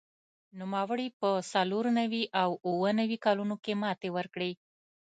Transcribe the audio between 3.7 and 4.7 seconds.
ماتې ورکړې